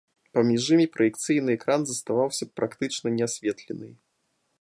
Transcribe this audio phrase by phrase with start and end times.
[0.35, 3.93] Паміж імі праекцыйны экран заставаўся б практычна неасветленай.